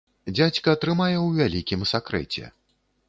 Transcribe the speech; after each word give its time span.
Дзядзька 0.35 0.73
трымае 0.85 1.13
ў 1.19 1.27
вялікім 1.41 1.81
сакрэце. 1.93 2.43